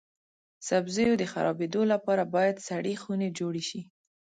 [0.67, 3.81] سبزیو د خرابیدو لپاره باید سړې خونې جوړې شي.